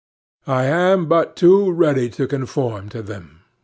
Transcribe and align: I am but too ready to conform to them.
I 0.47 0.63
am 0.65 1.05
but 1.05 1.35
too 1.35 1.71
ready 1.71 2.09
to 2.09 2.25
conform 2.25 2.89
to 2.89 3.03
them. 3.03 3.41